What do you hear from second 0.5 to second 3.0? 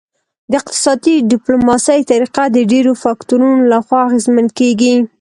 د اقتصادي ډیپلوماسي طریقه د ډیرو